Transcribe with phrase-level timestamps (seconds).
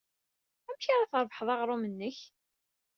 [0.67, 2.17] Amek ara d-trebḥeḍ aɣrum-nnek?